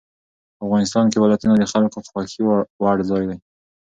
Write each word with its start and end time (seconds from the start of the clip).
افغانستان 0.65 1.05
کې 1.11 1.17
ولایتونه 1.21 1.55
د 1.57 1.65
خلکو 1.73 1.97
خوښې 2.07 2.41
وړ 2.83 2.97
ځای 3.09 3.23
دی. 3.29 3.37